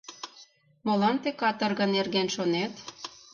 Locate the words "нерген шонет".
1.95-2.73